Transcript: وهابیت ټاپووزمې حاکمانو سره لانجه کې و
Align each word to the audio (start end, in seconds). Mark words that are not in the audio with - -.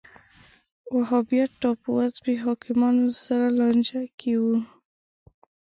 وهابیت 0.95 1.51
ټاپووزمې 1.61 2.35
حاکمانو 2.43 3.07
سره 3.23 3.45
لانجه 3.57 4.03
کې 4.19 4.33
و 4.41 4.45